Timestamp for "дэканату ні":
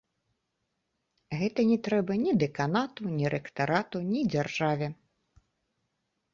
2.45-3.25